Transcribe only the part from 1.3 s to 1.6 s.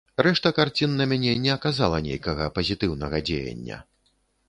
не